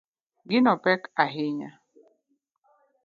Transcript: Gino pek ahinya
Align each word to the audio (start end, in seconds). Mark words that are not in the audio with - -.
Gino 0.49 0.73
pek 0.83 1.01
ahinya 1.23 1.69